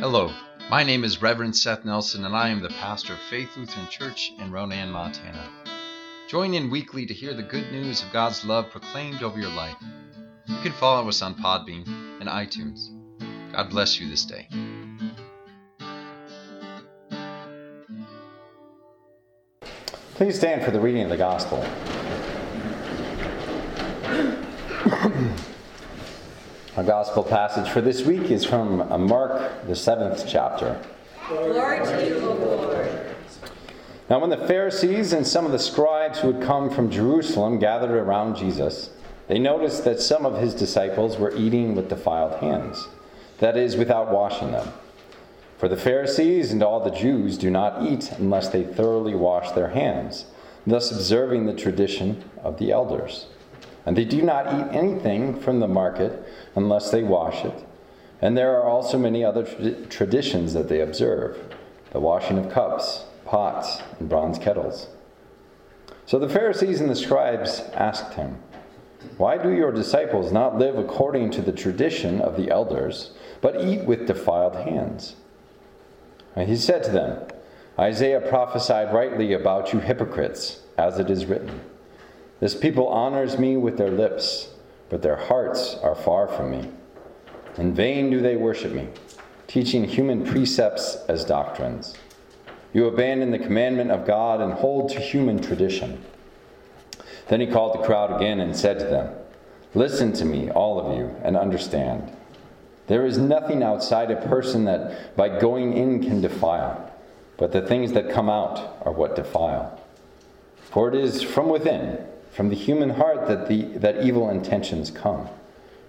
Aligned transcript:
Hello, 0.00 0.32
my 0.70 0.82
name 0.82 1.04
is 1.04 1.20
Reverend 1.20 1.54
Seth 1.54 1.84
Nelson, 1.84 2.24
and 2.24 2.34
I 2.34 2.48
am 2.48 2.62
the 2.62 2.70
pastor 2.70 3.12
of 3.12 3.18
Faith 3.28 3.54
Lutheran 3.54 3.86
Church 3.88 4.32
in 4.38 4.50
Ronan, 4.50 4.90
Montana. 4.90 5.46
Join 6.26 6.54
in 6.54 6.70
weekly 6.70 7.04
to 7.04 7.12
hear 7.12 7.34
the 7.34 7.42
good 7.42 7.70
news 7.70 8.02
of 8.02 8.10
God's 8.10 8.42
love 8.42 8.70
proclaimed 8.70 9.22
over 9.22 9.38
your 9.38 9.50
life. 9.50 9.76
You 10.46 10.56
can 10.62 10.72
follow 10.72 11.06
us 11.06 11.20
on 11.20 11.34
Podbean 11.34 11.86
and 12.18 12.30
iTunes. 12.30 12.88
God 13.52 13.68
bless 13.68 14.00
you 14.00 14.08
this 14.08 14.24
day. 14.24 14.48
Please 20.14 20.38
stand 20.38 20.64
for 20.64 20.70
the 20.70 20.80
reading 20.80 21.02
of 21.02 21.10
the 21.10 21.18
Gospel. 21.18 21.62
Our 26.80 26.86
Gospel 26.86 27.22
passage 27.22 27.68
for 27.68 27.82
this 27.82 28.06
week 28.06 28.30
is 28.30 28.42
from 28.42 28.80
uh, 28.80 28.96
Mark, 28.96 29.66
the 29.66 29.76
seventh 29.76 30.24
chapter. 30.26 30.80
Glory 31.28 31.84
to 31.84 32.08
you, 32.08 32.16
O 32.20 32.32
Lord. 32.32 33.14
Now, 34.08 34.18
when 34.18 34.30
the 34.30 34.46
Pharisees 34.46 35.12
and 35.12 35.26
some 35.26 35.44
of 35.44 35.52
the 35.52 35.58
scribes 35.58 36.20
who 36.20 36.32
had 36.32 36.42
come 36.42 36.70
from 36.70 36.90
Jerusalem 36.90 37.58
gathered 37.58 37.90
around 37.90 38.36
Jesus, 38.36 38.88
they 39.28 39.38
noticed 39.38 39.84
that 39.84 40.00
some 40.00 40.24
of 40.24 40.40
his 40.40 40.54
disciples 40.54 41.18
were 41.18 41.36
eating 41.36 41.74
with 41.74 41.90
defiled 41.90 42.40
hands, 42.40 42.88
that 43.40 43.58
is, 43.58 43.76
without 43.76 44.10
washing 44.10 44.52
them. 44.52 44.72
For 45.58 45.68
the 45.68 45.76
Pharisees 45.76 46.50
and 46.50 46.62
all 46.62 46.82
the 46.82 46.98
Jews 46.98 47.36
do 47.36 47.50
not 47.50 47.82
eat 47.82 48.10
unless 48.12 48.48
they 48.48 48.64
thoroughly 48.64 49.14
wash 49.14 49.52
their 49.52 49.68
hands, 49.68 50.24
thus 50.66 50.90
observing 50.90 51.44
the 51.44 51.52
tradition 51.52 52.24
of 52.42 52.58
the 52.58 52.72
elders. 52.72 53.26
And 53.86 53.96
they 53.96 54.04
do 54.04 54.22
not 54.22 54.46
eat 54.46 54.76
anything 54.76 55.40
from 55.40 55.60
the 55.60 55.68
market 55.68 56.22
unless 56.54 56.90
they 56.90 57.02
wash 57.02 57.44
it. 57.44 57.66
And 58.20 58.36
there 58.36 58.56
are 58.56 58.68
also 58.68 58.98
many 58.98 59.24
other 59.24 59.44
tra- 59.44 59.86
traditions 59.86 60.52
that 60.52 60.68
they 60.68 60.80
observe 60.80 61.56
the 61.92 62.00
washing 62.00 62.38
of 62.38 62.52
cups, 62.52 63.04
pots, 63.24 63.78
and 63.98 64.08
bronze 64.08 64.38
kettles. 64.38 64.88
So 66.06 66.18
the 66.18 66.28
Pharisees 66.28 66.80
and 66.80 66.90
the 66.90 66.96
scribes 66.96 67.60
asked 67.74 68.14
him, 68.14 68.38
Why 69.16 69.38
do 69.38 69.50
your 69.50 69.72
disciples 69.72 70.32
not 70.32 70.58
live 70.58 70.76
according 70.76 71.30
to 71.32 71.42
the 71.42 71.52
tradition 71.52 72.20
of 72.20 72.36
the 72.36 72.50
elders, 72.50 73.12
but 73.40 73.64
eat 73.64 73.84
with 73.84 74.06
defiled 74.06 74.56
hands? 74.56 75.16
And 76.36 76.48
he 76.48 76.56
said 76.56 76.84
to 76.84 76.90
them, 76.90 77.26
Isaiah 77.78 78.20
prophesied 78.20 78.92
rightly 78.92 79.32
about 79.32 79.72
you 79.72 79.80
hypocrites, 79.80 80.60
as 80.76 80.98
it 80.98 81.10
is 81.10 81.26
written. 81.26 81.60
This 82.40 82.54
people 82.54 82.88
honors 82.88 83.38
me 83.38 83.58
with 83.58 83.76
their 83.76 83.90
lips, 83.90 84.48
but 84.88 85.02
their 85.02 85.16
hearts 85.16 85.76
are 85.82 85.94
far 85.94 86.26
from 86.26 86.50
me. 86.50 86.68
In 87.58 87.74
vain 87.74 88.10
do 88.10 88.20
they 88.20 88.36
worship 88.36 88.72
me, 88.72 88.88
teaching 89.46 89.84
human 89.84 90.24
precepts 90.24 90.96
as 91.08 91.24
doctrines. 91.24 91.94
You 92.72 92.86
abandon 92.86 93.30
the 93.30 93.38
commandment 93.38 93.90
of 93.90 94.06
God 94.06 94.40
and 94.40 94.54
hold 94.54 94.90
to 94.90 95.00
human 95.00 95.42
tradition. 95.42 96.02
Then 97.28 97.40
he 97.40 97.46
called 97.46 97.74
the 97.74 97.84
crowd 97.84 98.16
again 98.16 98.40
and 98.40 98.56
said 98.56 98.78
to 98.78 98.86
them, 98.86 99.14
Listen 99.74 100.12
to 100.14 100.24
me, 100.24 100.50
all 100.50 100.80
of 100.80 100.96
you, 100.96 101.14
and 101.22 101.36
understand. 101.36 102.10
There 102.86 103.06
is 103.06 103.18
nothing 103.18 103.62
outside 103.62 104.10
a 104.10 104.26
person 104.28 104.64
that 104.64 105.14
by 105.16 105.38
going 105.38 105.76
in 105.76 106.02
can 106.02 106.20
defile, 106.20 106.90
but 107.36 107.52
the 107.52 107.62
things 107.62 107.92
that 107.92 108.10
come 108.10 108.30
out 108.30 108.78
are 108.84 108.92
what 108.92 109.14
defile. 109.14 109.80
For 110.70 110.88
it 110.88 110.94
is 110.94 111.22
from 111.22 111.48
within, 111.48 112.04
from 112.30 112.48
the 112.48 112.54
human 112.54 112.90
heart, 112.90 113.26
that, 113.28 113.48
the, 113.48 113.62
that 113.78 114.04
evil 114.04 114.30
intentions 114.30 114.90
come 114.90 115.28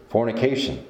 fornication, 0.09 0.85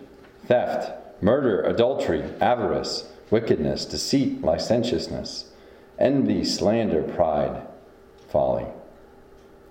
theft, 0.47 0.91
murder, 1.21 1.61
adultery, 1.61 2.23
avarice, 2.41 3.07
wickedness, 3.29 3.85
deceit, 3.85 4.41
licentiousness, 4.41 5.51
envy, 5.99 6.43
slander, 6.43 7.03
pride, 7.03 7.61
folly. 8.29 8.65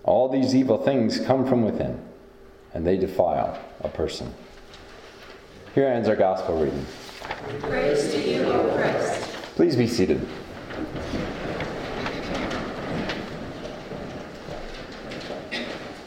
All 0.04 0.28
these 0.28 0.54
evil 0.54 0.78
things 0.78 1.18
come 1.18 1.46
from 1.46 1.64
within, 1.64 2.00
and 2.72 2.86
they 2.86 2.96
defile 2.96 3.58
a 3.80 3.88
person. 3.88 4.32
Here 5.74 5.88
ends 5.88 6.08
our 6.08 6.16
gospel 6.16 6.62
reading. 6.62 6.86
Praise 7.60 8.12
to 8.12 8.20
you, 8.20 8.44
O 8.44 8.74
Christ. 8.76 9.22
Please 9.56 9.76
be 9.76 9.86
seated. 9.86 10.26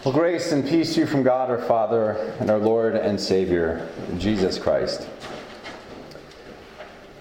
Well, 0.04 0.14
grace 0.14 0.52
and 0.52 0.68
peace 0.68 0.96
to 0.96 1.00
you 1.00 1.08
from 1.08 1.24
God 1.24 1.50
our 1.50 1.60
Father 1.60 2.36
and 2.42 2.50
our 2.50 2.58
Lord 2.58 2.98
and 2.98 3.18
Savior, 3.18 3.88
Jesus 4.18 4.60
Christ. 4.60 5.08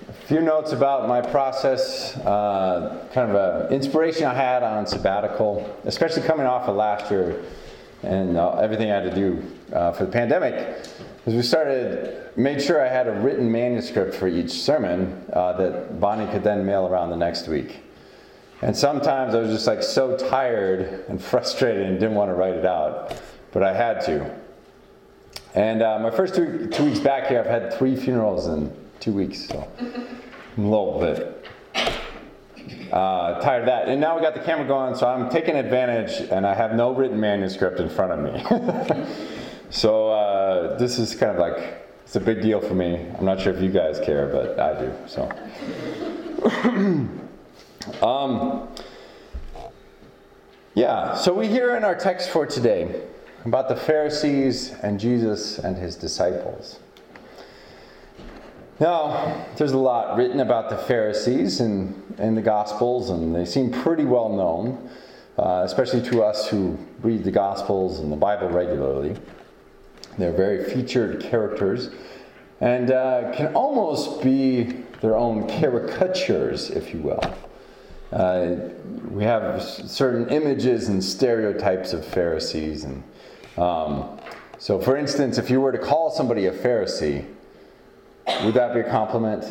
A 0.08 0.12
few 0.26 0.40
notes 0.40 0.72
about 0.72 1.06
my 1.06 1.20
process, 1.20 2.16
uh, 2.16 3.06
kind 3.14 3.30
of 3.30 3.36
an 3.36 3.72
inspiration 3.72 4.26
I 4.26 4.34
had 4.34 4.64
on 4.64 4.88
sabbatical, 4.88 5.78
especially 5.84 6.22
coming 6.22 6.44
off 6.44 6.68
of 6.68 6.74
last 6.74 7.08
year 7.08 7.44
and 8.02 8.36
uh, 8.36 8.58
everything 8.58 8.90
I 8.90 9.00
had 9.00 9.04
to 9.04 9.14
do 9.14 9.44
uh, 9.72 9.92
for 9.92 10.04
the 10.04 10.10
pandemic. 10.10 10.84
As 11.24 11.34
we 11.34 11.42
started, 11.42 12.36
made 12.36 12.60
sure 12.60 12.84
I 12.84 12.88
had 12.88 13.06
a 13.06 13.12
written 13.12 13.52
manuscript 13.52 14.12
for 14.12 14.26
each 14.26 14.50
sermon 14.50 15.24
uh, 15.32 15.52
that 15.52 16.00
Bonnie 16.00 16.26
could 16.32 16.42
then 16.42 16.66
mail 16.66 16.88
around 16.88 17.10
the 17.10 17.16
next 17.16 17.46
week. 17.46 17.80
And 18.62 18.76
sometimes 18.76 19.34
I 19.34 19.40
was 19.40 19.50
just 19.50 19.66
like 19.66 19.82
so 19.82 20.16
tired 20.16 21.04
and 21.08 21.22
frustrated 21.30 21.84
and 21.84 21.98
didn't 21.98 22.14
want 22.14 22.30
to 22.30 22.34
write 22.34 22.54
it 22.54 22.64
out, 22.64 23.20
but 23.50 23.62
I 23.64 23.74
had 23.74 24.00
to. 24.02 24.34
And 25.54 25.82
uh, 25.82 25.98
my 25.98 26.10
first 26.10 26.34
two, 26.34 26.68
two 26.68 26.84
weeks 26.84 27.00
back 27.00 27.26
here, 27.26 27.40
I've 27.40 27.46
had 27.46 27.74
three 27.74 27.96
funerals 27.96 28.46
in 28.46 28.72
two 29.00 29.12
weeks, 29.12 29.48
so 29.48 29.68
I'm 30.56 30.64
a 30.64 30.70
little 30.70 31.00
bit 31.00 31.46
uh, 32.92 33.40
tired 33.40 33.60
of 33.60 33.66
that. 33.66 33.88
And 33.88 34.00
now 34.00 34.14
we 34.14 34.22
got 34.22 34.34
the 34.34 34.40
camera 34.40 34.66
going, 34.66 34.94
so 34.94 35.08
I'm 35.08 35.28
taking 35.28 35.56
advantage, 35.56 36.28
and 36.30 36.46
I 36.46 36.54
have 36.54 36.74
no 36.74 36.94
written 36.94 37.18
manuscript 37.18 37.80
in 37.80 37.88
front 37.90 38.12
of 38.12 38.20
me. 38.20 39.06
so 39.70 40.10
uh, 40.12 40.78
this 40.78 40.98
is 40.98 41.14
kind 41.16 41.32
of 41.32 41.38
like 41.38 41.84
it's 42.04 42.14
a 42.14 42.20
big 42.20 42.42
deal 42.42 42.60
for 42.60 42.74
me. 42.74 43.06
I'm 43.18 43.24
not 43.24 43.40
sure 43.40 43.52
if 43.52 43.60
you 43.60 43.70
guys 43.70 43.98
care, 43.98 44.28
but 44.28 44.58
I 44.60 44.80
do. 44.80 44.92
So. 45.06 45.28
Um, 48.02 48.68
yeah, 50.74 51.14
so 51.14 51.34
we 51.34 51.48
hear 51.48 51.76
in 51.76 51.84
our 51.84 51.94
text 51.94 52.30
for 52.30 52.46
today 52.46 53.02
about 53.44 53.68
the 53.68 53.76
Pharisees 53.76 54.72
and 54.82 54.98
Jesus 54.98 55.58
and 55.58 55.76
his 55.76 55.96
disciples. 55.96 56.78
Now, 58.80 59.46
there's 59.56 59.72
a 59.72 59.78
lot 59.78 60.16
written 60.16 60.40
about 60.40 60.70
the 60.70 60.76
Pharisees 60.76 61.60
in, 61.60 62.02
in 62.18 62.34
the 62.34 62.42
Gospels, 62.42 63.10
and 63.10 63.34
they 63.34 63.44
seem 63.44 63.70
pretty 63.70 64.04
well 64.04 64.28
known, 64.28 64.90
uh, 65.38 65.62
especially 65.64 66.02
to 66.10 66.22
us 66.22 66.48
who 66.48 66.78
read 67.00 67.24
the 67.24 67.30
Gospels 67.30 68.00
and 68.00 68.10
the 68.10 68.16
Bible 68.16 68.48
regularly. 68.48 69.16
They're 70.18 70.32
very 70.32 70.64
featured 70.70 71.20
characters 71.20 71.90
and 72.60 72.92
uh, 72.92 73.32
can 73.34 73.54
almost 73.54 74.22
be 74.22 74.62
their 75.00 75.16
own 75.16 75.48
caricatures, 75.48 76.70
if 76.70 76.94
you 76.94 77.00
will. 77.00 77.20
Uh, 78.12 78.56
we 79.10 79.24
have 79.24 79.62
certain 79.62 80.28
images 80.28 80.88
and 80.88 81.02
stereotypes 81.02 81.92
of 81.92 82.04
Pharisees. 82.04 82.84
And 82.84 83.02
um, 83.56 84.20
so, 84.58 84.78
for 84.78 84.96
instance, 84.96 85.38
if 85.38 85.48
you 85.48 85.60
were 85.60 85.72
to 85.72 85.78
call 85.78 86.10
somebody 86.10 86.46
a 86.46 86.52
Pharisee, 86.52 87.26
would 88.44 88.54
that 88.54 88.74
be 88.74 88.80
a 88.80 88.90
compliment? 88.90 89.44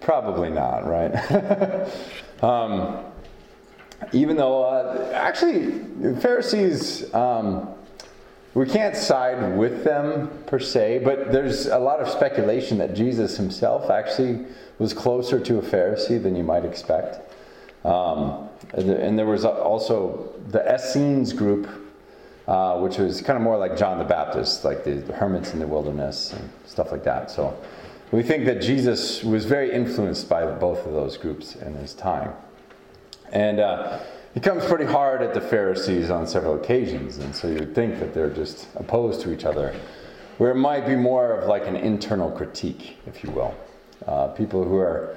Probably 0.00 0.50
not, 0.50 0.86
right? 0.86 1.90
um, 2.42 3.04
even 4.12 4.36
though, 4.36 4.64
uh, 4.64 5.10
actually, 5.14 5.84
Pharisees, 6.20 7.12
um, 7.14 7.74
we 8.58 8.66
can't 8.66 8.96
side 8.96 9.56
with 9.56 9.84
them 9.84 10.28
per 10.48 10.58
se, 10.58 11.02
but 11.04 11.30
there's 11.30 11.66
a 11.66 11.78
lot 11.78 12.00
of 12.00 12.08
speculation 12.08 12.76
that 12.78 12.92
Jesus 12.92 13.36
himself 13.36 13.88
actually 13.88 14.46
was 14.80 14.92
closer 14.92 15.38
to 15.38 15.58
a 15.58 15.62
Pharisee 15.62 16.20
than 16.20 16.34
you 16.34 16.42
might 16.42 16.64
expect. 16.64 17.20
Um, 17.84 18.48
and 18.72 19.16
there 19.16 19.26
was 19.26 19.44
also 19.44 20.32
the 20.48 20.74
Essenes 20.74 21.32
group, 21.32 21.68
uh, 22.48 22.80
which 22.80 22.98
was 22.98 23.22
kind 23.22 23.36
of 23.36 23.44
more 23.44 23.56
like 23.56 23.76
John 23.76 23.96
the 23.96 24.04
Baptist, 24.04 24.64
like 24.64 24.82
the 24.82 25.02
hermits 25.12 25.52
in 25.52 25.60
the 25.60 25.66
wilderness 25.68 26.32
and 26.32 26.50
stuff 26.66 26.90
like 26.90 27.04
that. 27.04 27.30
So 27.30 27.56
we 28.10 28.24
think 28.24 28.44
that 28.46 28.60
Jesus 28.60 29.22
was 29.22 29.44
very 29.44 29.72
influenced 29.72 30.28
by 30.28 30.44
both 30.46 30.84
of 30.84 30.94
those 30.94 31.16
groups 31.16 31.54
in 31.54 31.74
his 31.74 31.94
time. 31.94 32.32
And 33.30 33.60
uh, 33.60 34.00
he 34.34 34.40
comes 34.40 34.64
pretty 34.64 34.84
hard 34.84 35.22
at 35.22 35.34
the 35.34 35.40
Pharisees 35.40 36.10
on 36.10 36.26
several 36.26 36.54
occasions, 36.54 37.18
and 37.18 37.34
so 37.34 37.48
you 37.48 37.54
would 37.54 37.74
think 37.74 37.98
that 37.98 38.14
they're 38.14 38.30
just 38.30 38.68
opposed 38.76 39.20
to 39.22 39.32
each 39.32 39.44
other, 39.44 39.74
where 40.36 40.50
it 40.50 40.56
might 40.56 40.86
be 40.86 40.94
more 40.94 41.32
of 41.32 41.48
like 41.48 41.66
an 41.66 41.76
internal 41.76 42.30
critique, 42.30 42.98
if 43.06 43.24
you 43.24 43.30
will. 43.30 43.54
Uh, 44.06 44.28
people 44.28 44.64
who 44.64 44.76
are 44.76 45.16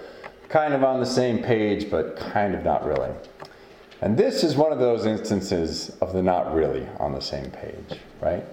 kind 0.49 0.73
of 0.73 0.83
on 0.83 0.99
the 0.99 1.05
same 1.05 1.43
page, 1.43 1.89
but 1.89 2.15
kind 2.15 2.55
of 2.55 2.63
not 2.63 2.85
really. 2.85 3.11
And 4.01 4.17
this 4.17 4.43
is 4.43 4.55
one 4.55 4.71
of 4.71 4.79
those 4.79 5.05
instances 5.05 5.95
of 6.01 6.13
the 6.13 6.23
not 6.23 6.53
really 6.53 6.87
on 6.99 7.13
the 7.13 7.21
same 7.21 7.51
page, 7.51 7.99
right? 8.19 8.43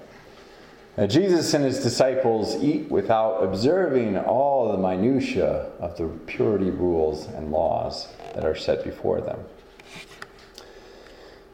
Now, 0.99 1.07
Jesus 1.07 1.55
and 1.55 1.65
his 1.65 1.81
disciples 1.81 2.57
eat 2.57 2.91
without 2.91 3.43
observing 3.43 4.19
all 4.19 4.73
the 4.73 4.79
minutiae 4.79 5.71
of 5.79 5.97
the 5.97 6.09
purity 6.27 6.71
rules 6.71 7.27
and 7.27 7.51
laws 7.51 8.09
that 8.35 8.45
are 8.45 8.57
set 8.57 8.85
before 8.85 9.21
them. 9.21 9.39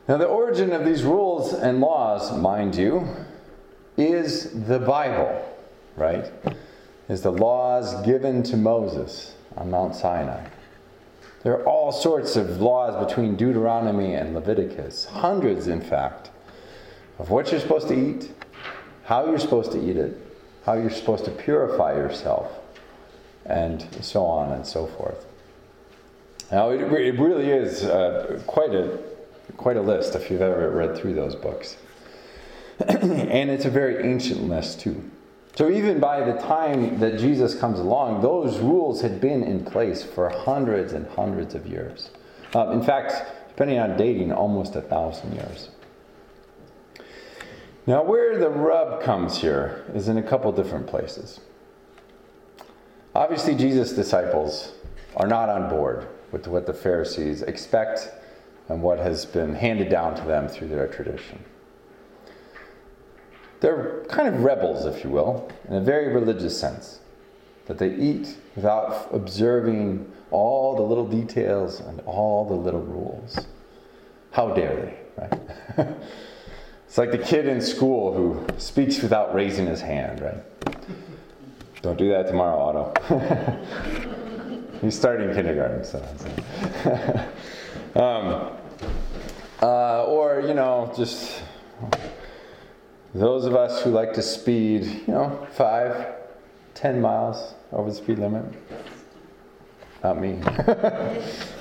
Now, 0.06 0.19
the 0.19 0.27
origin 0.27 0.73
of 0.73 0.85
these 0.85 1.03
rules 1.03 1.55
and 1.55 1.81
laws, 1.81 2.37
mind 2.37 2.77
you, 2.77 3.09
is 3.97 4.51
the 4.67 4.79
Bible, 4.79 5.43
right? 5.97 6.31
Is 7.09 7.23
the 7.23 7.33
laws 7.33 8.05
given 8.05 8.43
to 8.45 8.56
Moses 8.56 9.35
on 9.56 9.71
Mount 9.71 9.95
Sinai. 9.95 10.47
There 11.43 11.55
are 11.55 11.65
all 11.65 11.91
sorts 11.91 12.37
of 12.37 12.61
laws 12.61 13.06
between 13.06 13.37
Deuteronomy 13.37 14.15
and 14.15 14.35
Leviticus, 14.35 15.06
hundreds, 15.06 15.69
in 15.69 15.81
fact, 15.81 16.31
of 17.19 17.31
what 17.31 17.51
you're 17.51 17.61
supposed 17.61 17.89
to 17.89 17.95
eat, 17.95 18.31
how 19.05 19.27
you're 19.27 19.39
supposed 19.39 19.73
to 19.73 19.83
eat 19.83 19.97
it, 19.97 20.19
how 20.67 20.75
you're 20.75 20.91
supposed 20.91 21.25
to 21.27 21.31
purify 21.31 21.95
yourself, 21.95 22.51
and 23.47 23.87
so 24.03 24.25
on 24.25 24.53
and 24.53 24.67
so 24.67 24.87
forth. 24.87 25.25
Now, 26.53 26.71
it, 26.71 26.81
it 26.81 27.19
really 27.19 27.51
is 27.51 27.85
uh, 27.85 28.43
quite 28.47 28.75
a 28.75 28.99
quite 29.56 29.76
a 29.76 29.82
list 29.82 30.14
if 30.14 30.31
you've 30.31 30.43
ever 30.43 30.70
read 30.70 30.96
through 30.96 31.14
those 31.14 31.35
books, 31.35 31.76
and 32.88 33.50
it's 33.50 33.64
a 33.64 33.70
very 33.70 34.05
ancient 34.05 34.43
list 34.43 34.81
too. 34.81 35.11
So 35.56 35.70
even 35.70 36.00
by 36.00 36.20
the 36.20 36.38
time 36.41 36.99
that 36.99 37.19
Jesus 37.19 37.55
comes 37.55 37.79
along, 37.79 38.23
those 38.23 38.58
rules 38.58 39.00
had 39.02 39.20
been 39.20 39.44
in 39.44 39.64
place 39.64 40.02
for 40.02 40.29
hundreds 40.29 40.93
and 40.93 41.06
hundreds 41.11 41.55
of 41.55 41.67
years. 41.67 42.11
Uh, 42.55 42.70
in 42.70 42.82
fact, 42.82 43.49
depending 43.49 43.79
on 43.79 43.96
dating, 43.96 44.32
almost 44.32 44.75
a 44.75 44.81
thousand 44.81 45.32
years. 45.35 45.69
Now, 47.87 48.02
where 48.02 48.38
the 48.38 48.49
rub 48.49 49.02
comes 49.02 49.38
here 49.38 49.85
is 49.94 50.08
in 50.08 50.17
a 50.17 50.23
couple 50.23 50.50
different 50.50 50.87
places. 50.87 51.41
Obviously, 53.14 53.55
Jesus' 53.55 53.93
disciples 53.93 54.73
are 55.17 55.29
not 55.29 55.49
on 55.49 55.69
board 55.69 56.08
with 56.32 56.49
what 56.49 56.67
the 56.67 56.75
Pharisees 56.75 57.43
expect 57.43 58.11
and 58.69 58.83
what 58.83 58.99
has 58.99 59.27
been 59.27 59.55
handed 59.55 59.89
down 59.89 60.15
to 60.17 60.23
them 60.23 60.49
through 60.49 60.69
their 60.69 60.87
tradition. 60.87 61.45
They're 63.61 64.05
kind 64.09 64.29
of 64.29 64.43
rebels, 64.43 64.85
if 64.87 65.05
you 65.05 65.11
will, 65.11 65.51
in 65.69 65.75
a 65.77 65.81
very 65.81 66.13
religious 66.13 66.59
sense, 66.59 67.01
that 67.67 67.79
they 67.79 67.95
eat 67.95 68.37
without 68.57 69.09
observing 69.13 70.11
all 70.31 70.77
the 70.77 70.83
little 70.83 71.07
details 71.07 71.81
and 71.81 72.01
all 72.01 72.47
the 72.47 72.55
little 72.55 72.83
rules. 72.83 73.47
How 74.33 74.53
dare 74.53 74.77
they, 74.77 75.83
right? 75.83 75.89
It's 76.95 76.99
like 76.99 77.11
the 77.11 77.19
kid 77.19 77.49
in 77.49 77.61
school 77.61 78.15
who 78.15 78.47
speaks 78.57 79.03
without 79.03 79.35
raising 79.35 79.67
his 79.67 79.81
hand, 79.81 80.21
right? 80.21 80.77
Don't 81.83 81.99
do 81.99 82.09
that 82.11 82.29
tomorrow, 82.29 82.57
Otto. 82.57 83.67
He's 84.81 84.97
starting 84.97 85.35
kindergarten, 85.35 85.83
so. 85.83 86.01
um, 87.94 88.50
uh, 89.62 90.05
or, 90.05 90.41
you 90.41 90.55
know, 90.55 90.93
just 90.96 91.43
those 93.14 93.44
of 93.44 93.55
us 93.55 93.82
who 93.82 93.91
like 93.91 94.12
to 94.14 94.23
speed, 94.23 94.85
you 95.06 95.14
know, 95.14 95.46
five, 95.52 96.14
ten 96.75 97.00
miles 97.00 97.55
over 97.73 97.91
the 97.91 97.96
speed 97.96 98.19
limit. 98.19 98.44
Not 100.02 100.20
me. 100.20 100.41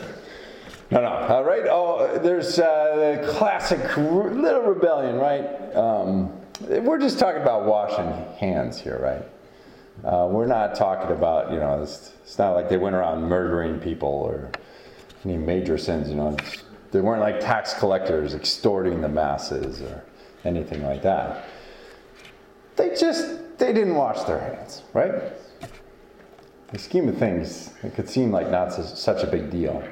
No, 0.93 1.01
no. 1.01 1.07
Uh, 1.07 1.41
right? 1.43 1.63
Oh, 1.67 2.19
there's 2.19 2.59
uh, 2.59 3.17
the 3.17 3.27
classic 3.31 3.97
little 3.97 4.61
rebellion, 4.61 5.15
right? 5.15 5.75
Um, 5.75 6.31
we're 6.61 6.99
just 6.99 7.17
talking 7.17 7.41
about 7.41 7.65
washing 7.65 8.11
hands 8.37 8.79
here, 8.79 8.99
right? 9.01 10.07
Uh, 10.07 10.27
we're 10.27 10.45
not 10.45 10.75
talking 10.75 11.09
about, 11.15 11.51
you 11.51 11.57
know, 11.57 11.81
it's, 11.81 12.11
it's, 12.23 12.37
not 12.37 12.53
like 12.53 12.69
they 12.69 12.77
went 12.77 12.95
around 12.95 13.23
murdering 13.23 13.79
people 13.79 14.07
or 14.07 14.51
any 15.25 15.37
major 15.37 15.77
sins, 15.77 16.09
you 16.09 16.15
know. 16.15 16.37
They 16.91 17.01
weren't 17.01 17.21
like 17.21 17.39
tax 17.39 17.73
collectors 17.73 18.33
extorting 18.33 19.01
the 19.01 19.09
masses 19.09 19.81
or 19.81 20.03
anything 20.45 20.83
like 20.83 21.01
that. 21.03 21.45
They 22.75 22.95
just, 22.95 23.57
they 23.57 23.73
didn't 23.73 23.95
wash 23.95 24.21
their 24.23 24.39
hands, 24.39 24.83
right? 24.93 25.33
the 26.73 26.79
scheme 26.79 27.07
of 27.07 27.15
things, 27.17 27.71
it 27.83 27.93
could 27.93 28.09
seem 28.09 28.31
like 28.31 28.49
not 28.49 28.73
such 28.73 29.23
a 29.23 29.27
big 29.27 29.51
deal. 29.51 29.83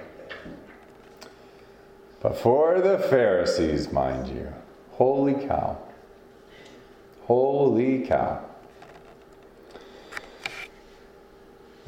But 2.22 2.36
for 2.36 2.82
the 2.82 2.98
Pharisees, 2.98 3.92
mind 3.92 4.28
you, 4.28 4.52
holy 4.94 5.36
cow. 5.46 5.78
Holy 7.26 8.02
cow. 8.02 8.44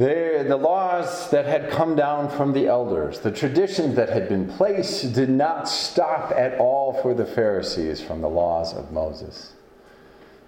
They, 0.04 0.44
the 0.46 0.58
laws 0.58 1.30
that 1.30 1.46
had 1.46 1.70
come 1.70 1.96
down 1.96 2.30
from 2.30 2.52
the 2.52 2.68
elders, 2.68 3.22
the 3.22 3.32
traditions 3.32 3.96
that 3.96 4.10
had 4.10 4.28
been 4.28 4.50
placed, 4.50 5.14
did 5.14 5.30
not 5.30 5.70
stop 5.70 6.34
at 6.36 6.60
all 6.60 6.92
for 7.02 7.14
the 7.14 7.26
Pharisees 7.26 8.02
from 8.02 8.20
the 8.20 8.28
laws 8.28 8.74
of 8.74 8.92
Moses. 8.92 9.54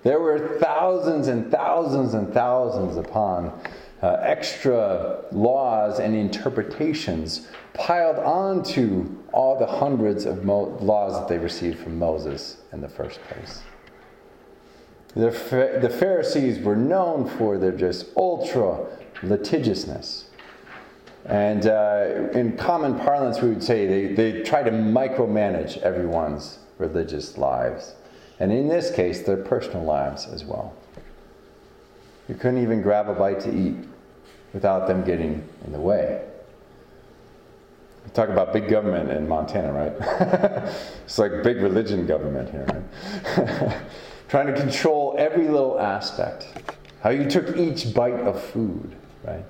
There 0.03 0.19
were 0.19 0.59
thousands 0.59 1.29
and 1.29 1.49
thousands 1.49 2.15
and 2.15 2.33
thousands 2.33 2.97
upon 2.97 3.57
uh, 4.03 4.17
extra 4.19 5.23
laws 5.31 5.99
and 5.99 6.13
interpretations 6.13 7.47
piled 7.73 8.17
onto 8.17 9.09
all 9.31 9.57
the 9.57 9.67
hundreds 9.67 10.25
of 10.25 10.43
mo- 10.43 10.77
laws 10.81 11.17
that 11.17 11.29
they 11.29 11.37
received 11.37 11.79
from 11.79 11.97
Moses 11.97 12.57
in 12.73 12.81
the 12.81 12.89
first 12.89 13.21
place. 13.21 13.61
The, 15.13 15.79
the 15.81 15.89
Pharisees 15.89 16.59
were 16.59 16.75
known 16.75 17.29
for 17.37 17.57
their 17.57 17.71
just 17.71 18.07
ultra 18.17 18.85
litigiousness. 19.23 20.25
And 21.25 21.65
uh, 21.65 22.29
in 22.33 22.56
common 22.56 23.00
parlance, 23.00 23.41
we 23.41 23.50
would 23.50 23.63
say 23.63 23.88
they, 23.88 24.13
they 24.13 24.44
try 24.44 24.62
to 24.62 24.71
micromanage 24.71 25.77
everyone's 25.77 26.59
religious 26.77 27.38
lives. 27.38 27.95
And 28.39 28.51
in 28.51 28.67
this 28.67 28.91
case, 28.91 29.21
their 29.21 29.38
personal 29.38 29.83
lives 29.83 30.27
as 30.27 30.44
well. 30.44 30.73
You 32.27 32.35
couldn't 32.35 32.62
even 32.62 32.81
grab 32.81 33.09
a 33.09 33.13
bite 33.13 33.39
to 33.41 33.56
eat 33.56 33.75
without 34.53 34.88
them 34.88 35.03
getting 35.03 35.47
in 35.65 35.71
the 35.71 35.79
way. 35.79 36.23
We 38.03 38.12
talk 38.12 38.29
about 38.29 38.53
big 38.53 38.69
government 38.69 39.09
in 39.12 39.27
Montana, 39.27 39.73
right? 39.73 40.73
it's 41.06 41.17
like 41.17 41.44
big 41.44 41.57
religion 41.57 42.06
government 42.06 42.50
here, 42.51 42.65
right? 43.38 43.81
Trying 44.29 44.47
to 44.47 44.53
control 44.53 45.15
every 45.17 45.47
little 45.47 45.79
aspect. 45.79 46.47
How 47.01 47.09
you 47.12 47.29
took 47.29 47.57
each 47.57 47.94
bite 47.94 48.13
of 48.13 48.41
food, 48.41 48.95
right? 49.25 49.45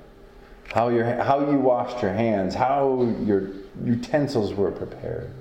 How, 0.71 0.89
your, 0.89 1.05
how 1.23 1.39
you 1.51 1.57
washed 1.57 2.01
your 2.01 2.13
hands, 2.13 2.55
how 2.55 3.15
your 3.23 3.49
utensils 3.83 4.53
were 4.53 4.71
prepared. 4.71 5.31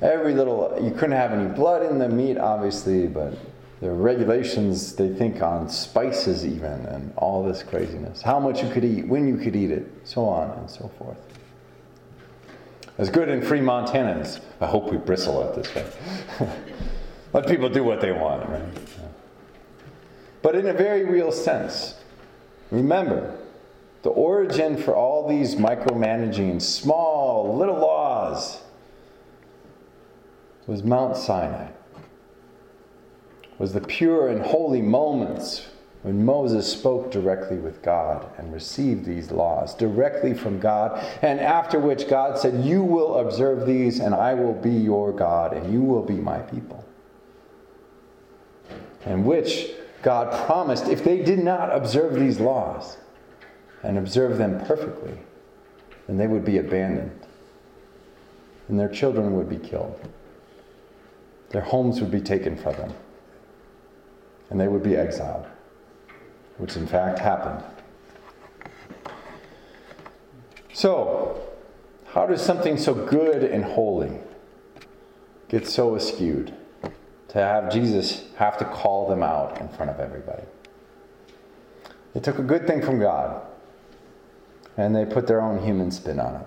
Every 0.00 0.34
little, 0.34 0.78
you 0.82 0.90
couldn't 0.90 1.12
have 1.12 1.32
any 1.32 1.48
blood 1.48 1.82
in 1.82 1.98
the 1.98 2.08
meat, 2.08 2.38
obviously, 2.38 3.06
but 3.06 3.36
the 3.80 3.90
regulations, 3.90 4.94
they 4.94 5.12
think, 5.12 5.42
on 5.42 5.68
spices, 5.68 6.46
even, 6.46 6.86
and 6.86 7.12
all 7.16 7.44
this 7.44 7.62
craziness. 7.62 8.22
How 8.22 8.38
much 8.38 8.62
you 8.62 8.70
could 8.70 8.84
eat, 8.84 9.06
when 9.06 9.26
you 9.26 9.36
could 9.36 9.56
eat 9.56 9.70
it, 9.70 9.90
so 10.04 10.26
on 10.26 10.50
and 10.58 10.70
so 10.70 10.90
forth. 10.98 11.18
As 12.96 13.10
good 13.10 13.28
in 13.28 13.42
free 13.42 13.60
Montanans, 13.60 14.40
I 14.60 14.66
hope 14.66 14.90
we 14.90 14.96
bristle 14.96 15.42
at 15.42 15.54
this, 15.54 15.74
right? 15.74 16.48
Let 17.32 17.48
people 17.48 17.68
do 17.68 17.82
what 17.82 18.00
they 18.00 18.12
want, 18.12 18.48
right? 18.48 18.62
But 20.42 20.54
in 20.54 20.66
a 20.66 20.72
very 20.72 21.04
real 21.04 21.32
sense, 21.32 21.94
remember, 22.74 23.38
the 24.02 24.10
origin 24.10 24.76
for 24.76 24.94
all 24.94 25.26
these 25.28 25.54
micromanaging, 25.54 26.60
small, 26.60 27.56
little 27.56 27.78
laws 27.78 28.60
was 30.66 30.82
Mount 30.82 31.16
Sinai 31.16 31.68
was 33.58 33.72
the 33.72 33.80
pure 33.80 34.28
and 34.28 34.42
holy 34.42 34.82
moments 34.82 35.68
when 36.02 36.24
Moses 36.24 36.70
spoke 36.70 37.10
directly 37.10 37.56
with 37.56 37.80
God 37.80 38.28
and 38.36 38.52
received 38.52 39.06
these 39.06 39.30
laws 39.30 39.74
directly 39.74 40.34
from 40.34 40.60
God, 40.60 41.02
and 41.22 41.40
after 41.40 41.78
which 41.78 42.08
God 42.08 42.38
said, 42.38 42.62
You 42.62 42.82
will 42.82 43.16
observe 43.18 43.66
these, 43.66 44.00
and 44.00 44.14
I 44.14 44.34
will 44.34 44.52
be 44.52 44.70
your 44.70 45.12
God, 45.12 45.54
and 45.54 45.72
you 45.72 45.80
will 45.80 46.02
be 46.02 46.16
my 46.16 46.40
people. 46.40 46.84
And 49.06 49.24
which 49.24 49.70
God 50.04 50.46
promised 50.46 50.86
if 50.86 51.02
they 51.02 51.22
did 51.22 51.38
not 51.38 51.74
observe 51.74 52.14
these 52.14 52.38
laws 52.38 52.98
and 53.82 53.96
observe 53.96 54.36
them 54.36 54.62
perfectly, 54.66 55.18
then 56.06 56.18
they 56.18 56.26
would 56.26 56.44
be 56.44 56.58
abandoned, 56.58 57.18
and 58.68 58.78
their 58.78 58.90
children 58.90 59.34
would 59.34 59.48
be 59.48 59.56
killed, 59.56 59.98
their 61.48 61.62
homes 61.62 62.02
would 62.02 62.10
be 62.10 62.20
taken 62.20 62.54
from 62.54 62.74
them. 62.74 62.92
And 64.50 64.60
they 64.60 64.68
would 64.68 64.82
be 64.82 64.94
exiled, 64.94 65.46
which 66.58 66.76
in 66.76 66.86
fact 66.86 67.18
happened. 67.18 67.64
So, 70.74 71.40
how 72.08 72.26
does 72.26 72.42
something 72.42 72.76
so 72.76 72.92
good 72.92 73.42
and 73.42 73.64
holy 73.64 74.18
get 75.48 75.66
so 75.66 75.92
askewed 75.92 76.52
to 77.34 77.40
have 77.40 77.70
Jesus 77.70 78.22
have 78.36 78.56
to 78.58 78.64
call 78.64 79.08
them 79.08 79.22
out 79.22 79.60
in 79.60 79.68
front 79.68 79.90
of 79.90 79.98
everybody. 79.98 80.44
They 82.14 82.20
took 82.20 82.38
a 82.38 82.42
good 82.42 82.64
thing 82.64 82.80
from 82.80 83.00
God 83.00 83.42
and 84.76 84.94
they 84.94 85.04
put 85.04 85.26
their 85.26 85.42
own 85.42 85.62
human 85.62 85.90
spin 85.90 86.20
on 86.20 86.36
it. 86.36 86.46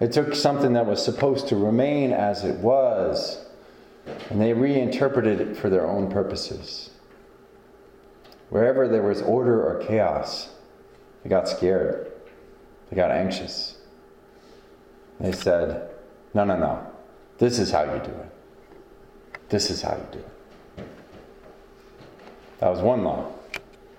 They 0.00 0.08
took 0.08 0.34
something 0.34 0.74
that 0.74 0.84
was 0.84 1.02
supposed 1.02 1.48
to 1.48 1.56
remain 1.56 2.12
as 2.12 2.44
it 2.44 2.56
was 2.56 3.46
and 4.28 4.38
they 4.38 4.52
reinterpreted 4.52 5.40
it 5.40 5.56
for 5.56 5.70
their 5.70 5.86
own 5.86 6.10
purposes. 6.10 6.90
Wherever 8.50 8.86
there 8.86 9.02
was 9.02 9.22
order 9.22 9.64
or 9.64 9.82
chaos, 9.82 10.50
they 11.22 11.30
got 11.30 11.48
scared. 11.48 12.12
They 12.90 12.96
got 12.96 13.10
anxious. 13.10 13.78
They 15.18 15.32
said, 15.32 15.88
No, 16.34 16.44
no, 16.44 16.58
no. 16.58 16.86
This 17.38 17.58
is 17.58 17.70
how 17.70 17.84
you 17.84 17.98
do 18.00 18.10
it. 18.10 18.30
This 19.48 19.70
is 19.70 19.82
how 19.82 19.96
you 19.96 20.06
do 20.12 20.18
it. 20.18 20.86
That 22.58 22.70
was 22.70 22.80
one 22.80 23.04
law. 23.04 23.30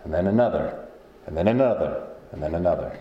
And 0.04 0.14
then 0.14 0.28
another. 0.28 0.88
And 1.28 1.36
then 1.38 1.48
another. 1.48 2.08
And 2.32 2.42
then 2.42 2.56
another. 2.56 3.00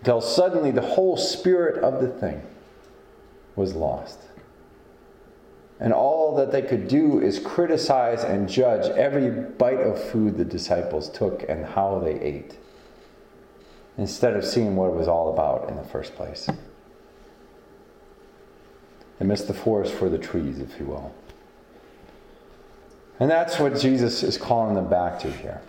Until 0.00 0.20
suddenly 0.20 0.70
the 0.70 0.82
whole 0.82 1.16
spirit 1.16 1.82
of 1.82 2.00
the 2.00 2.08
thing 2.08 2.42
was 3.56 3.74
lost. 3.74 4.18
And 5.78 5.92
all 5.92 6.36
that 6.36 6.52
they 6.52 6.62
could 6.62 6.86
do 6.86 7.20
is 7.20 7.38
criticize 7.38 8.22
and 8.22 8.48
judge 8.48 8.88
every 8.90 9.30
bite 9.30 9.80
of 9.80 10.00
food 10.00 10.36
the 10.36 10.44
disciples 10.44 11.08
took 11.08 11.44
and 11.48 11.64
how 11.64 11.98
they 11.98 12.20
ate, 12.20 12.56
instead 13.98 14.36
of 14.36 14.44
seeing 14.44 14.76
what 14.76 14.90
it 14.90 14.94
was 14.94 15.08
all 15.08 15.32
about 15.32 15.68
in 15.68 15.76
the 15.76 15.82
first 15.82 16.14
place. 16.14 16.48
They 19.22 19.28
missed 19.28 19.46
the 19.46 19.54
forest 19.54 19.94
for 19.94 20.08
the 20.08 20.18
trees, 20.18 20.58
if 20.58 20.80
you 20.80 20.86
will. 20.86 21.14
And 23.20 23.30
that's 23.30 23.60
what 23.60 23.78
Jesus 23.78 24.24
is 24.24 24.36
calling 24.36 24.74
them 24.74 24.90
back 24.90 25.20
to 25.20 25.30
here. 25.30 25.62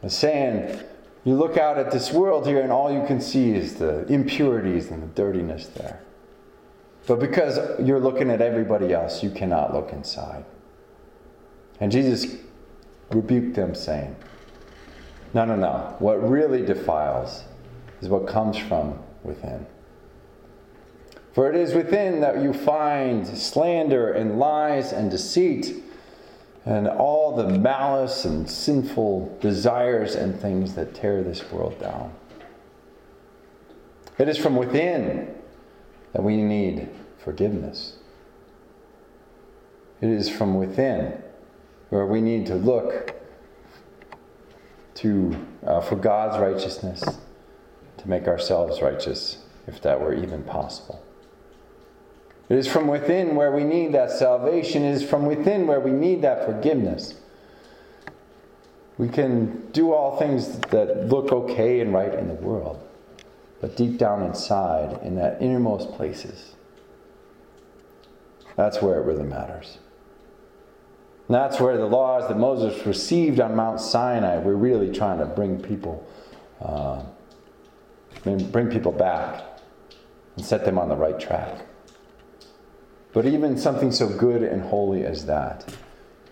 He's 0.00 0.14
saying, 0.14 0.80
you 1.24 1.34
look 1.34 1.58
out 1.58 1.76
at 1.76 1.90
this 1.90 2.12
world 2.12 2.46
here, 2.46 2.62
and 2.62 2.72
all 2.72 2.90
you 2.90 3.06
can 3.06 3.20
see 3.20 3.50
is 3.50 3.74
the 3.74 4.06
impurities 4.06 4.90
and 4.90 5.02
the 5.02 5.08
dirtiness 5.08 5.66
there. 5.66 6.00
But 7.06 7.20
because 7.20 7.58
you're 7.86 8.00
looking 8.00 8.30
at 8.30 8.40
everybody 8.40 8.94
else, 8.94 9.22
you 9.22 9.28
cannot 9.28 9.74
look 9.74 9.92
inside. 9.92 10.46
And 11.80 11.92
Jesus 11.92 12.34
rebuked 13.10 13.56
them, 13.56 13.74
saying, 13.74 14.16
No, 15.34 15.44
no, 15.44 15.54
no. 15.54 15.96
What 15.98 16.26
really 16.26 16.64
defiles 16.64 17.44
is 18.00 18.08
what 18.08 18.26
comes 18.26 18.56
from 18.56 18.98
within. 19.22 19.66
For 21.36 21.50
it 21.50 21.54
is 21.54 21.74
within 21.74 22.22
that 22.22 22.40
you 22.40 22.54
find 22.54 23.26
slander 23.26 24.10
and 24.10 24.38
lies 24.38 24.90
and 24.94 25.10
deceit 25.10 25.84
and 26.64 26.88
all 26.88 27.36
the 27.36 27.46
malice 27.58 28.24
and 28.24 28.48
sinful 28.48 29.36
desires 29.42 30.14
and 30.14 30.40
things 30.40 30.74
that 30.76 30.94
tear 30.94 31.22
this 31.22 31.52
world 31.52 31.78
down. 31.78 32.14
It 34.16 34.30
is 34.30 34.38
from 34.38 34.56
within 34.56 35.34
that 36.14 36.22
we 36.22 36.38
need 36.38 36.88
forgiveness. 37.18 37.98
It 40.00 40.08
is 40.08 40.30
from 40.30 40.54
within 40.54 41.22
where 41.90 42.06
we 42.06 42.22
need 42.22 42.46
to 42.46 42.54
look 42.54 43.14
to 44.94 45.46
uh, 45.66 45.82
for 45.82 45.96
God's 45.96 46.38
righteousness 46.38 47.04
to 47.98 48.08
make 48.08 48.26
ourselves 48.26 48.80
righteous, 48.80 49.44
if 49.66 49.82
that 49.82 50.00
were 50.00 50.14
even 50.14 50.42
possible. 50.42 51.02
It 52.48 52.56
is 52.56 52.68
from 52.68 52.86
within 52.86 53.34
where 53.34 53.50
we 53.50 53.64
need 53.64 53.92
that 53.92 54.10
salvation. 54.10 54.84
It 54.84 54.92
is 54.92 55.02
from 55.02 55.26
within 55.26 55.66
where 55.66 55.80
we 55.80 55.90
need 55.90 56.22
that 56.22 56.46
forgiveness. 56.46 57.14
We 58.98 59.08
can 59.08 59.70
do 59.72 59.92
all 59.92 60.16
things 60.16 60.58
that 60.70 61.08
look 61.08 61.32
okay 61.32 61.80
and 61.80 61.92
right 61.92 62.14
in 62.14 62.28
the 62.28 62.34
world. 62.34 62.80
But 63.60 63.76
deep 63.76 63.98
down 63.98 64.22
inside, 64.22 65.00
in 65.02 65.16
that 65.16 65.42
innermost 65.42 65.92
places, 65.92 66.54
that's 68.54 68.80
where 68.80 69.00
it 69.00 69.04
really 69.04 69.24
matters. 69.24 69.78
And 71.28 71.34
that's 71.34 71.58
where 71.58 71.76
the 71.76 71.86
laws 71.86 72.28
that 72.28 72.38
Moses 72.38 72.86
received 72.86 73.40
on 73.40 73.56
Mount 73.56 73.80
Sinai 73.80 74.38
were 74.38 74.56
really 74.56 74.92
trying 74.92 75.18
to 75.18 75.26
bring 75.26 75.60
people, 75.60 76.06
uh, 76.60 77.02
bring 78.22 78.70
people 78.70 78.92
back 78.92 79.42
and 80.36 80.44
set 80.44 80.64
them 80.64 80.78
on 80.78 80.88
the 80.88 80.96
right 80.96 81.18
track. 81.18 81.66
But 83.16 83.24
even 83.24 83.56
something 83.56 83.92
so 83.92 84.10
good 84.10 84.42
and 84.42 84.60
holy 84.60 85.06
as 85.06 85.24
that, 85.24 85.74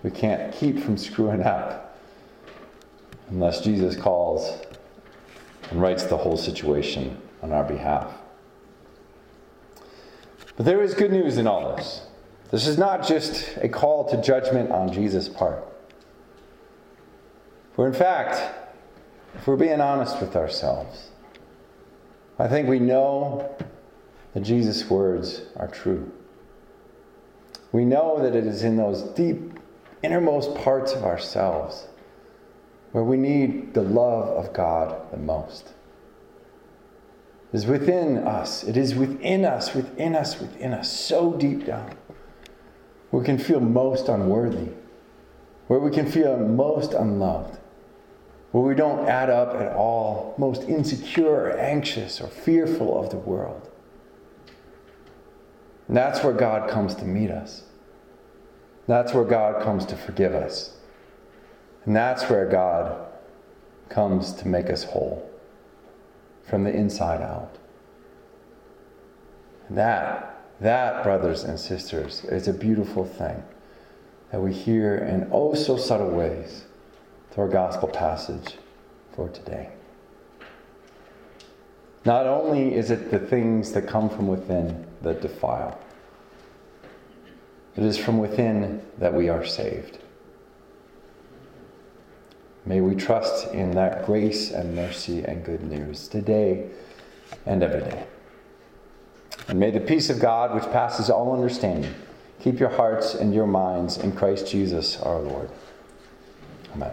we 0.03 0.11
can't 0.11 0.53
keep 0.53 0.79
from 0.79 0.99
screwing 0.99 1.43
up 1.43 1.99
unless 3.31 3.63
Jesus 3.63 3.97
calls 3.97 4.61
and 5.71 5.81
rights 5.81 6.05
the 6.05 6.19
whole 6.19 6.37
situation 6.37 7.17
on 7.41 7.53
our 7.53 7.65
behalf. 7.65 8.13
But 10.59 10.67
there 10.67 10.83
is 10.83 10.93
good 10.93 11.11
news 11.11 11.39
in 11.39 11.47
all 11.47 11.75
this. 11.75 12.03
This 12.51 12.67
is 12.67 12.77
not 12.77 13.09
just 13.09 13.57
a 13.63 13.69
call 13.71 14.07
to 14.11 14.21
judgment 14.21 14.71
on 14.71 14.93
Jesus' 14.93 15.31
part. 15.31 15.65
For 17.75 17.87
in 17.87 17.95
fact, 17.95 18.55
if 19.35 19.47
we're 19.47 19.57
being 19.57 19.81
honest 19.81 20.21
with 20.21 20.37
ourselves, 20.37 21.09
I 22.39 22.47
think 22.47 22.69
we 22.69 22.79
know 22.79 23.57
that 24.35 24.41
Jesus' 24.41 24.91
words 24.91 25.41
are 25.57 25.69
true. 25.69 26.13
We 27.75 27.85
know 27.85 28.23
that 28.23 28.37
it 28.37 28.47
is 28.47 28.63
in 28.63 28.77
those 28.77 29.03
deep, 29.03 29.59
innermost 30.01 30.55
parts 30.55 30.93
of 30.93 31.03
ourselves 31.03 31.89
where 32.93 33.03
we 33.03 33.17
need 33.17 33.75
the 33.75 33.83
love 33.83 34.29
of 34.29 34.53
God 34.53 35.11
the 35.11 35.17
most. 35.17 35.75
It 37.53 37.57
is 37.57 37.67
within 37.67 38.19
us. 38.19 38.63
It 38.63 38.77
is 38.77 38.95
within 38.95 39.45
us, 39.45 39.75
within 39.75 40.15
us, 40.15 40.39
within 40.39 40.73
us, 40.73 40.89
so 40.89 41.33
deep 41.33 41.67
down 41.67 41.97
where 43.11 43.23
we 43.23 43.27
can 43.27 43.39
feel 43.39 43.59
most 43.59 44.09
unworthy, 44.09 44.71
where 45.67 45.81
we 45.81 45.91
can 45.91 46.09
feel 46.09 46.37
most 46.37 46.93
unloved, 46.93 47.59
where 48.53 48.63
we 48.63 48.77
don't 48.77 49.09
add 49.09 49.31
up 49.31 49.53
at 49.57 49.73
all, 49.73 50.37
most 50.39 50.63
insecure 50.69 51.47
or 51.47 51.59
anxious 51.59 52.21
or 52.21 52.29
fearful 52.29 52.97
of 52.97 53.11
the 53.11 53.17
world. 53.17 53.69
And 55.89 55.97
that's 55.97 56.23
where 56.23 56.33
God 56.33 56.71
comes 56.71 56.95
to 56.97 57.05
meet 57.05 57.31
us. 57.31 57.63
That's 58.87 59.13
where 59.13 59.25
God 59.25 59.63
comes 59.63 59.87
to 59.87 59.97
forgive 59.97 60.35
us. 60.35 60.77
And 61.85 61.95
that's 61.95 62.29
where 62.31 62.47
God 62.49 63.07
comes 63.89 64.33
to 64.35 64.49
make 64.49 64.71
us 64.71 64.85
whole 64.85 65.31
from 66.43 66.65
the 66.65 66.73
inside 66.73 67.21
out. 67.21 67.57
And 69.69 69.79
that 69.79 70.35
that, 70.61 71.03
brothers 71.03 71.45
and 71.45 71.59
sisters, 71.59 72.25
is 72.25 72.49
a 72.49 72.53
beautiful 72.53 73.05
thing 73.05 73.43
that 74.31 74.41
we 74.41 74.53
hear 74.53 74.97
in 74.97 75.29
oh 75.33 75.55
so 75.55 75.77
subtle 75.77 76.11
ways 76.11 76.65
through 77.31 77.45
our 77.45 77.51
gospel 77.51 77.89
passage 77.89 78.57
for 79.15 79.29
today. 79.29 79.71
Not 82.05 82.27
only 82.27 82.75
is 82.75 82.91
it 82.91 83.11
the 83.11 83.19
things 83.19 83.73
that 83.73 83.87
come 83.87 84.09
from 84.09 84.29
within 84.29 84.87
that 85.05 85.23
defile, 85.23 85.79
it 87.77 87.83
is 87.83 87.97
from 87.99 88.19
within 88.19 88.83
that 88.99 89.15
we 89.15 89.29
are 89.29 89.45
saved. 89.45 89.99
May 92.67 92.81
we 92.81 92.95
trust 92.95 93.53
in 93.53 93.73
that 93.73 94.07
grace 94.07 94.51
and 94.51 94.75
mercy 94.75 95.23
and 95.23 95.45
good 95.45 95.63
news 95.63 96.09
today 96.09 96.71
and 97.45 97.63
every 97.63 97.81
day. 97.81 98.07
And 99.49 99.59
may 99.59 99.71
the 99.71 99.81
peace 99.81 100.09
of 100.09 100.19
God, 100.19 100.55
which 100.55 100.65
passes 100.73 101.11
all 101.11 101.35
understanding, 101.35 101.95
keep 102.41 102.59
your 102.59 102.71
hearts 102.71 103.15
and 103.15 103.35
your 103.35 103.47
minds 103.47 103.99
in 103.99 104.13
Christ 104.13 104.51
Jesus 104.51 104.97
our 105.01 105.19
Lord. 105.19 105.51
Amen. 106.75 106.93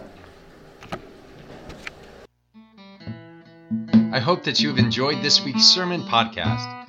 I 4.14 4.20
hope 4.20 4.44
that 4.44 4.60
you 4.60 4.68
have 4.68 4.78
enjoyed 4.78 5.24
this 5.24 5.42
week's 5.46 5.64
sermon 5.64 6.02
podcast. 6.02 6.82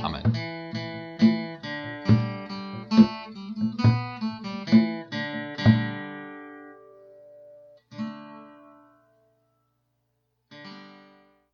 Amen. 0.02 0.49